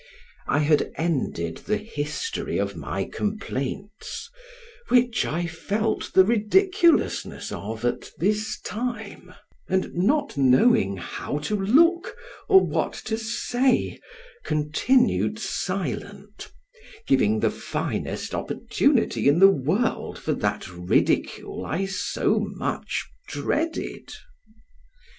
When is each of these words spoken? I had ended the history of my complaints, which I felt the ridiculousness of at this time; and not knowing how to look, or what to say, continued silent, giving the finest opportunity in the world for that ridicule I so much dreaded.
I 0.47 0.57
had 0.61 0.91
ended 0.95 1.57
the 1.57 1.77
history 1.77 2.57
of 2.57 2.75
my 2.75 3.03
complaints, 3.05 4.31
which 4.87 5.27
I 5.27 5.45
felt 5.45 6.13
the 6.15 6.25
ridiculousness 6.25 7.51
of 7.51 7.85
at 7.85 8.09
this 8.17 8.59
time; 8.61 9.35
and 9.69 9.93
not 9.93 10.37
knowing 10.37 10.97
how 10.97 11.37
to 11.45 11.55
look, 11.55 12.15
or 12.49 12.61
what 12.65 12.93
to 13.05 13.15
say, 13.15 13.99
continued 14.43 15.37
silent, 15.37 16.51
giving 17.05 17.39
the 17.39 17.51
finest 17.51 18.33
opportunity 18.33 19.27
in 19.29 19.37
the 19.37 19.51
world 19.51 20.17
for 20.17 20.33
that 20.33 20.67
ridicule 20.67 21.63
I 21.63 21.85
so 21.85 22.39
much 22.39 23.07
dreaded. 23.27 24.11